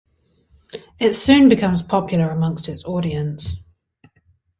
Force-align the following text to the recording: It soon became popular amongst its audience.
It 0.99 1.13
soon 1.13 1.47
became 1.47 1.75
popular 1.87 2.31
amongst 2.31 2.67
its 2.67 2.83
audience. 2.85 3.61